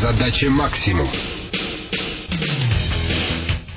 Задача 0.00 0.48
максимум. 0.48 1.10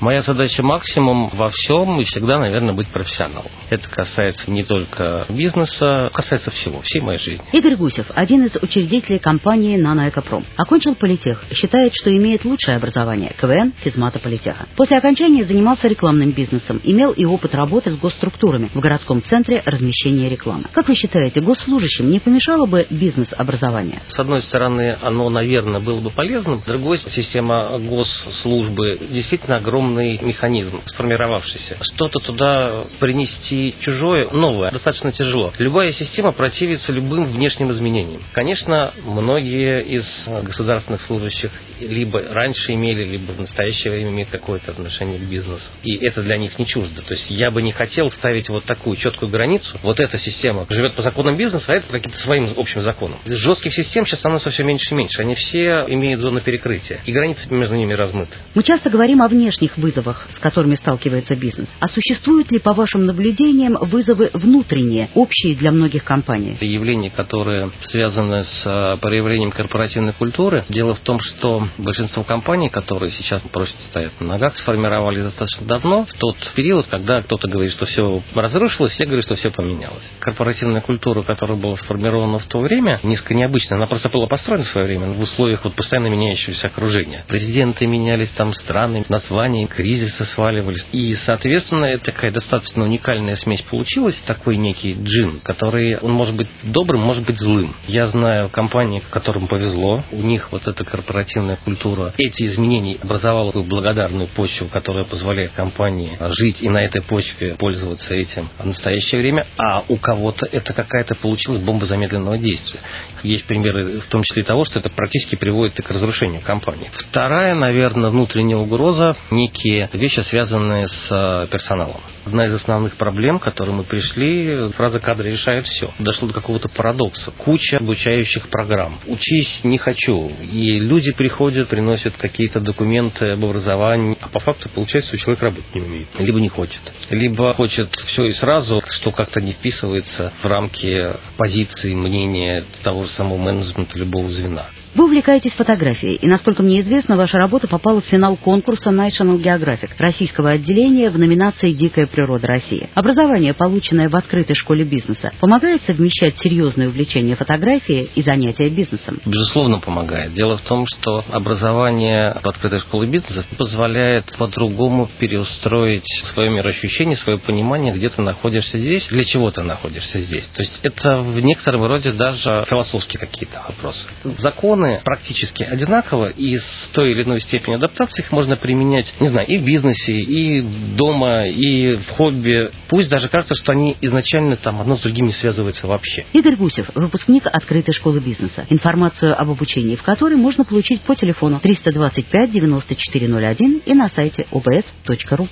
Моя 0.00 0.22
задача 0.22 0.62
максимум 0.62 1.28
во 1.34 1.50
всем 1.50 2.00
и 2.00 2.04
всегда, 2.04 2.38
наверное, 2.38 2.72
быть 2.72 2.88
профессионалом. 2.88 3.50
Это 3.68 3.86
касается 3.86 4.50
не 4.50 4.62
только 4.62 5.26
бизнеса, 5.28 6.10
касается 6.14 6.50
всего, 6.50 6.80
всей 6.80 7.02
моей 7.02 7.18
жизни. 7.18 7.44
Игорь 7.52 7.76
Гусев, 7.76 8.06
один 8.14 8.46
из 8.46 8.56
учредителей 8.56 9.18
компании 9.18 9.76
«Наноэкопром». 9.76 10.46
Окончил 10.56 10.94
политех, 10.94 11.44
считает, 11.52 11.92
что 11.94 12.16
имеет 12.16 12.46
лучшее 12.46 12.78
образование– 12.78 13.34
КВН, 13.38 13.74
физмата 13.82 14.18
политеха. 14.18 14.66
После 14.74 14.96
окончания 14.96 15.44
занимался 15.44 15.86
рекламным 15.86 16.30
бизнесом, 16.30 16.80
имел 16.82 17.12
и 17.12 17.26
опыт 17.26 17.54
работы 17.54 17.90
с 17.90 17.96
госструктурами 17.96 18.70
в 18.72 18.80
городском 18.80 19.22
центре 19.22 19.62
размещения 19.66 20.30
рекламы. 20.30 20.64
Как 20.72 20.88
вы 20.88 20.94
считаете, 20.94 21.42
госслужащим 21.42 22.08
не 22.08 22.20
помешало 22.20 22.64
бы 22.64 22.86
бизнес-образование? 22.88 24.00
С 24.08 24.18
одной 24.18 24.40
стороны, 24.44 24.96
оно, 25.02 25.28
наверное, 25.28 25.80
было 25.80 26.00
бы 26.00 26.08
полезным. 26.08 26.62
С 26.62 26.64
другой, 26.64 26.98
система 27.14 27.78
госслужбы 27.78 28.98
действительно 29.10 29.56
огромная 29.56 29.89
огромный 29.90 30.18
механизм, 30.22 30.80
сформировавшийся. 30.86 31.76
Что-то 31.80 32.20
туда 32.20 32.84
принести 32.98 33.74
чужое, 33.80 34.28
новое, 34.30 34.70
достаточно 34.70 35.12
тяжело. 35.12 35.52
Любая 35.58 35.92
система 35.92 36.32
противится 36.32 36.92
любым 36.92 37.24
внешним 37.32 37.70
изменениям. 37.72 38.22
Конечно, 38.32 38.92
многие 39.04 39.82
из 39.82 40.06
государственных 40.26 41.02
служащих 41.02 41.50
либо 41.80 42.22
раньше 42.30 42.72
имели, 42.72 43.04
либо 43.04 43.32
в 43.32 43.40
настоящее 43.40 43.92
время 43.92 44.10
имеют 44.10 44.30
какое-то 44.30 44.70
отношение 44.72 45.18
к 45.18 45.22
бизнесу. 45.22 45.64
И 45.82 45.96
это 45.96 46.22
для 46.22 46.36
них 46.36 46.58
не 46.58 46.66
чуждо. 46.66 47.02
То 47.02 47.14
есть 47.14 47.30
я 47.30 47.50
бы 47.50 47.62
не 47.62 47.72
хотел 47.72 48.10
ставить 48.10 48.48
вот 48.48 48.64
такую 48.64 48.96
четкую 48.96 49.30
границу. 49.30 49.78
Вот 49.82 50.00
эта 50.00 50.18
система 50.18 50.66
живет 50.68 50.94
по 50.94 51.02
законам 51.02 51.36
бизнеса, 51.36 51.66
а 51.68 51.74
это 51.74 51.86
по 51.86 51.92
каким-то 51.92 52.18
своим 52.18 52.52
общим 52.56 52.82
законам. 52.82 53.18
Жестких 53.24 53.74
систем 53.74 54.06
сейчас 54.06 54.20
становится 54.20 54.50
все 54.50 54.62
меньше 54.62 54.94
и 54.94 54.94
меньше. 54.94 55.20
Они 55.20 55.34
все 55.34 55.84
имеют 55.88 56.20
зону 56.20 56.40
перекрытия. 56.40 57.00
И 57.04 57.12
границы 57.12 57.42
между 57.50 57.74
ними 57.74 57.94
размыты. 57.94 58.32
Мы 58.54 58.62
часто 58.62 58.90
говорим 58.90 59.22
о 59.22 59.28
внешних 59.28 59.76
вызовах, 59.80 60.28
с 60.36 60.38
которыми 60.38 60.76
сталкивается 60.76 61.34
бизнес. 61.34 61.68
А 61.80 61.88
существуют 61.88 62.52
ли, 62.52 62.58
по 62.58 62.72
вашим 62.72 63.06
наблюдениям, 63.06 63.76
вызовы 63.80 64.30
внутренние, 64.32 65.10
общие 65.14 65.56
для 65.56 65.72
многих 65.72 66.04
компаний? 66.04 66.56
Явления, 66.60 67.10
которые 67.10 67.70
связаны 67.82 68.44
с 68.44 68.62
э, 68.64 68.96
проявлением 69.00 69.50
корпоративной 69.50 70.12
культуры. 70.12 70.64
Дело 70.68 70.94
в 70.94 71.00
том, 71.00 71.20
что 71.20 71.68
большинство 71.78 72.22
компаний, 72.22 72.68
которые 72.68 73.10
сейчас 73.12 73.42
прочно 73.52 73.76
стоят 73.88 74.12
на 74.20 74.26
ногах, 74.28 74.56
сформировались 74.56 75.22
достаточно 75.22 75.66
давно, 75.66 76.04
в 76.04 76.12
тот 76.14 76.36
период, 76.54 76.86
когда 76.86 77.22
кто-то 77.22 77.48
говорит, 77.48 77.72
что 77.72 77.86
все 77.86 78.22
разрушилось, 78.34 78.94
я 78.98 79.06
говорю, 79.06 79.22
что 79.22 79.34
все 79.34 79.50
поменялось. 79.50 80.02
Корпоративная 80.20 80.80
культура, 80.80 81.22
которая 81.22 81.56
была 81.56 81.76
сформирована 81.76 82.38
в 82.38 82.46
то 82.46 82.58
время, 82.58 83.00
несколько 83.02 83.34
необычная. 83.34 83.76
Она 83.76 83.86
просто 83.86 84.08
была 84.08 84.26
построена 84.26 84.64
в 84.64 84.68
свое 84.68 84.86
время 84.86 85.08
в 85.08 85.20
условиях 85.20 85.64
вот 85.64 85.74
постоянно 85.74 86.08
меняющегося 86.08 86.68
окружения. 86.68 87.24
Президенты 87.26 87.86
менялись, 87.86 88.30
там 88.30 88.52
страны, 88.54 89.04
названия, 89.08 89.66
кризисы 89.74 90.24
сваливались. 90.26 90.84
И, 90.92 91.14
соответственно, 91.24 91.86
это 91.86 92.06
такая 92.06 92.30
достаточно 92.30 92.84
уникальная 92.84 93.36
смесь 93.36 93.62
получилась, 93.62 94.20
такой 94.26 94.56
некий 94.56 94.94
джин, 94.94 95.40
который, 95.42 95.96
он 95.98 96.12
может 96.12 96.34
быть 96.34 96.48
добрым, 96.62 97.00
может 97.02 97.24
быть 97.24 97.38
злым. 97.38 97.74
Я 97.86 98.08
знаю 98.08 98.48
компании, 98.48 99.02
которым 99.10 99.46
повезло, 99.46 100.04
у 100.12 100.22
них 100.22 100.52
вот 100.52 100.66
эта 100.66 100.84
корпоративная 100.84 101.56
культура, 101.56 102.12
эти 102.18 102.46
изменения 102.46 102.98
образовала 103.02 103.52
благодарную 103.52 104.28
почву, 104.28 104.68
которая 104.68 105.04
позволяет 105.04 105.52
компании 105.52 106.18
жить 106.38 106.58
и 106.60 106.68
на 106.68 106.84
этой 106.84 107.02
почве 107.02 107.54
пользоваться 107.54 108.14
этим 108.14 108.48
в 108.58 108.66
настоящее 108.66 109.20
время, 109.20 109.46
а 109.56 109.84
у 109.88 109.96
кого-то 109.96 110.46
это 110.46 110.72
какая-то 110.72 111.14
получилась 111.14 111.60
бомба 111.60 111.86
замедленного 111.86 112.38
действия. 112.38 112.80
Есть 113.22 113.44
примеры 113.44 114.00
в 114.00 114.06
том 114.06 114.22
числе 114.22 114.42
и 114.42 114.44
того, 114.44 114.64
что 114.64 114.78
это 114.78 114.90
практически 114.90 115.36
приводит 115.36 115.78
и 115.78 115.82
к 115.82 115.90
разрушению 115.90 116.40
компании. 116.40 116.90
Вторая, 117.08 117.54
наверное, 117.54 118.10
внутренняя 118.10 118.58
угроза, 118.58 119.16
некие 119.30 119.59
некие 119.64 119.88
вещи, 119.92 120.20
связанные 120.20 120.88
с 120.88 121.08
э, 121.10 121.46
персоналом. 121.50 122.00
Одна 122.30 122.46
из 122.46 122.54
основных 122.54 122.94
проблем, 122.94 123.40
к 123.40 123.42
которой 123.42 123.70
мы 123.70 123.82
пришли, 123.82 124.70
фраза 124.76 125.00
«кадры 125.00 125.32
решают 125.32 125.66
все». 125.66 125.92
Дошло 125.98 126.28
до 126.28 126.34
какого-то 126.34 126.68
парадокса. 126.68 127.32
Куча 127.32 127.78
обучающих 127.78 128.48
программ. 128.50 129.00
Учись 129.08 129.64
не 129.64 129.78
хочу. 129.78 130.30
И 130.52 130.78
люди 130.78 131.10
приходят, 131.10 131.66
приносят 131.66 132.16
какие-то 132.16 132.60
документы 132.60 133.30
об 133.30 133.44
образовании, 133.44 134.16
а 134.20 134.28
по 134.28 134.38
факту 134.38 134.68
получается, 134.68 135.08
что 135.08 135.18
человек 135.18 135.42
работать 135.42 135.74
не 135.74 135.80
умеет. 135.80 136.06
Либо 136.20 136.38
не 136.38 136.48
хочет. 136.48 136.80
Либо 137.10 137.52
хочет 137.54 137.92
все 138.06 138.26
и 138.26 138.32
сразу, 138.34 138.80
что 138.86 139.10
как-то 139.10 139.40
не 139.40 139.54
вписывается 139.54 140.32
в 140.40 140.46
рамки 140.46 141.08
позиции, 141.36 141.94
мнения 141.94 142.62
того 142.84 143.06
же 143.06 143.10
самого 143.10 143.38
менеджмента 143.38 143.98
любого 143.98 144.30
звена. 144.30 144.68
Вы 144.92 145.04
увлекаетесь 145.04 145.52
фотографией, 145.52 146.16
и, 146.16 146.26
насколько 146.26 146.64
мне 146.64 146.80
известно, 146.80 147.16
ваша 147.16 147.38
работа 147.38 147.68
попала 147.68 148.00
в 148.00 148.06
финал 148.06 148.36
конкурса 148.36 148.90
National 148.90 149.40
Geographic 149.40 149.90
российского 149.98 150.50
отделения 150.50 151.10
в 151.10 151.18
номинации 151.18 151.72
«Дикая 151.72 152.08
природа 152.08 152.19
России». 152.26 152.88
Образование, 152.94 153.54
полученное 153.54 154.08
в 154.08 154.16
открытой 154.16 154.56
школе 154.56 154.84
бизнеса, 154.84 155.32
помогает 155.40 155.82
совмещать 155.86 156.38
серьезное 156.38 156.88
увлечение 156.88 157.36
фотографией 157.36 158.10
и 158.14 158.22
занятия 158.22 158.68
бизнесом? 158.68 159.20
Безусловно, 159.26 159.78
помогает. 159.78 160.32
Дело 160.34 160.56
в 160.56 160.62
том, 160.62 160.86
что 160.86 161.24
образование 161.30 162.36
в 162.42 162.48
открытой 162.48 162.80
школе 162.80 163.08
бизнеса 163.08 163.44
позволяет 163.58 164.24
по-другому 164.38 165.08
переустроить 165.18 166.08
свое 166.32 166.50
мироощущение, 166.50 167.16
свое 167.16 167.38
понимание, 167.38 167.92
где 167.92 168.08
ты 168.08 168.22
находишься 168.22 168.78
здесь, 168.78 169.06
для 169.08 169.24
чего 169.24 169.50
ты 169.50 169.62
находишься 169.62 170.20
здесь. 170.20 170.44
То 170.54 170.62
есть 170.62 170.80
это 170.82 171.18
в 171.18 171.40
некотором 171.40 171.84
роде 171.84 172.12
даже 172.12 172.64
философские 172.68 173.20
какие-то 173.20 173.62
вопросы. 173.68 174.06
Закон 174.38 174.70
законы 174.70 175.00
практически 175.04 175.62
одинаково, 175.62 176.30
и 176.30 176.58
с 176.58 176.88
той 176.92 177.12
или 177.12 177.22
иной 177.22 177.40
степенью 177.40 177.76
адаптации 177.76 178.22
их 178.22 178.32
можно 178.32 178.56
применять, 178.56 179.06
не 179.20 179.28
знаю, 179.28 179.46
и 179.46 179.58
в 179.58 179.64
бизнесе, 179.64 180.12
и 180.12 180.60
дома, 180.96 181.46
и 181.46 181.96
хобби. 182.10 182.70
Пусть 182.88 183.08
даже 183.08 183.28
кажется, 183.28 183.54
что 183.54 183.72
они 183.72 183.96
изначально 184.00 184.56
там 184.56 184.80
одно 184.80 184.96
с 184.96 185.02
другим 185.02 185.26
не 185.26 185.32
связываются 185.32 185.86
вообще. 185.86 186.24
Игорь 186.32 186.56
Гусев, 186.56 186.90
выпускник 186.94 187.46
открытой 187.46 187.94
школы 187.94 188.20
бизнеса. 188.20 188.66
Информацию 188.68 189.40
об 189.40 189.50
обучении 189.50 189.96
в 189.96 190.02
которой 190.02 190.36
можно 190.36 190.64
получить 190.64 191.02
по 191.02 191.14
телефону 191.14 191.60
325 191.60 192.50
9401 192.50 193.82
и 193.84 193.94
на 193.94 194.08
сайте 194.10 194.46
obs.ru. 194.50 195.48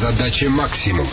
Задача 0.00 0.48
максимум. 0.48 1.08